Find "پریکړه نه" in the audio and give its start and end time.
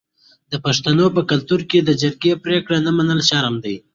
2.43-2.91